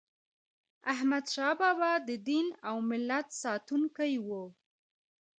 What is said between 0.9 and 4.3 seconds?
احمدشاه بابا د دین او ملت ساتونکی و.